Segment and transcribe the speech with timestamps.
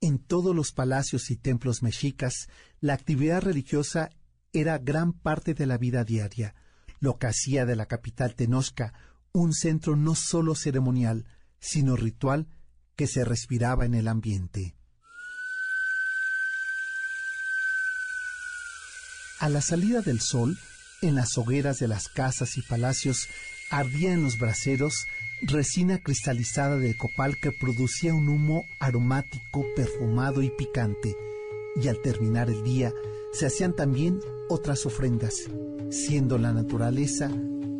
[0.00, 2.48] en todos los palacios y templos mexicas,
[2.80, 4.10] la actividad religiosa
[4.52, 6.54] era gran parte de la vida diaria,
[7.00, 8.92] lo que hacía de la capital Tenosca
[9.32, 11.26] un centro no solo ceremonial,
[11.58, 12.46] sino ritual
[12.94, 14.76] que se respiraba en el ambiente.
[19.40, 20.56] A la salida del sol,
[21.02, 23.26] en las hogueras de las casas y palacios
[23.70, 24.94] ardía en los braseros
[25.46, 31.16] resina cristalizada de copal que producía un humo aromático, perfumado y picante,
[31.80, 32.92] y al terminar el día
[33.32, 35.50] se hacían también otras ofrendas,
[35.90, 37.30] siendo la naturaleza,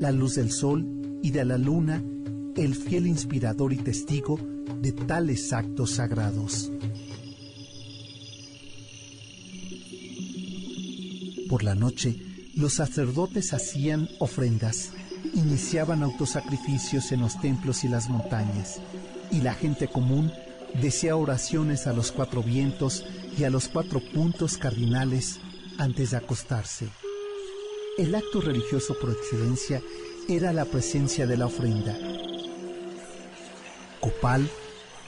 [0.00, 0.86] la luz del sol
[1.22, 2.02] y de la luna
[2.56, 4.38] el fiel inspirador y testigo
[4.80, 6.70] de tales actos sagrados.
[11.48, 12.16] Por la noche,
[12.54, 14.92] los sacerdotes hacían ofrendas,
[15.32, 18.80] iniciaban autosacrificios en los templos y las montañas,
[19.30, 20.32] y la gente común
[20.74, 23.04] decía oraciones a los cuatro vientos
[23.38, 25.40] y a los cuatro puntos cardinales
[25.78, 26.88] antes de acostarse.
[27.96, 29.80] El acto religioso por excelencia
[30.28, 31.96] era la presencia de la ofrenda.
[34.00, 34.50] Copal,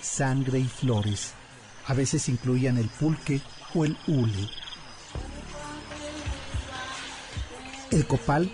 [0.00, 1.32] sangre y flores.
[1.86, 3.40] A veces incluían el pulque
[3.74, 4.48] o el hule.
[7.90, 8.50] El copal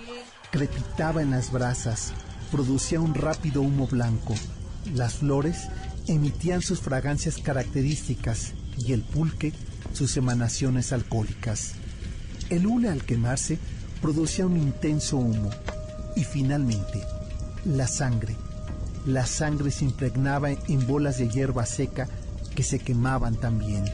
[0.52, 2.12] crepitaba en las brasas,
[2.52, 4.34] producía un rápido humo blanco.
[4.94, 5.68] Las flores
[6.06, 9.54] emitían sus fragancias características y el pulque
[9.94, 11.72] sus emanaciones alcohólicas.
[12.50, 13.58] El hule al quemarse
[14.02, 15.48] producía un intenso humo.
[16.14, 17.02] Y finalmente,
[17.64, 18.36] la sangre.
[19.06, 22.08] La sangre se impregnaba en bolas de hierba seca
[22.54, 23.84] que se quemaban también.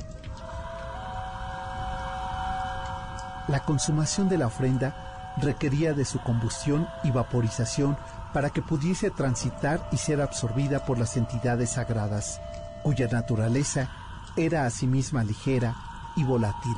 [3.47, 5.08] La consumación de la ofrenda
[5.41, 7.97] requería de su combustión y vaporización
[8.33, 12.41] para que pudiese transitar y ser absorbida por las entidades sagradas,
[12.83, 13.91] cuya naturaleza
[14.37, 15.75] era a sí ligera
[16.17, 16.75] y volátil.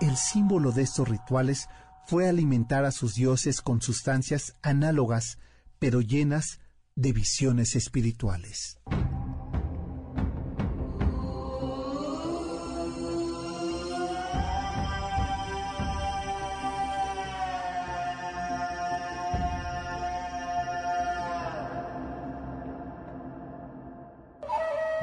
[0.00, 1.68] El símbolo de estos rituales
[2.06, 5.38] fue alimentar a sus dioses con sustancias análogas,
[5.78, 6.58] pero llenas
[6.96, 8.78] de visiones espirituales.